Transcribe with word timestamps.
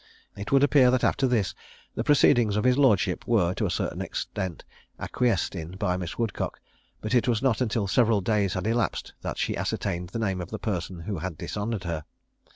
It 0.35 0.51
would 0.51 0.63
appear 0.63 0.89
that 0.89 1.03
after 1.03 1.27
this 1.27 1.53
the 1.93 2.03
proceedings 2.03 2.55
of 2.55 2.63
his 2.63 2.75
lordship 2.75 3.27
were, 3.27 3.53
to 3.53 3.67
a 3.67 3.69
certain 3.69 4.01
extent, 4.01 4.65
acquiesced 4.99 5.53
in 5.53 5.77
by 5.77 5.95
Miss 5.95 6.17
Woodcock; 6.17 6.59
but 7.01 7.13
it 7.13 7.27
was 7.27 7.43
not 7.43 7.61
until 7.61 7.85
several 7.87 8.19
days 8.19 8.55
had 8.55 8.65
elapsed 8.65 9.13
that 9.21 9.37
she 9.37 9.55
ascertained 9.55 10.09
the 10.09 10.17
name 10.17 10.41
of 10.41 10.49
the 10.49 10.57
person 10.57 11.01
who 11.01 11.19
had 11.19 11.37
dishonoured 11.37 11.83
her. 11.83 12.05